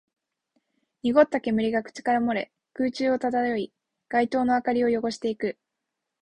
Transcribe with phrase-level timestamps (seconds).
[1.03, 3.71] 濁った煙が口から漏れ、空中を漂い、
[4.09, 5.59] 街灯の明かりを汚していく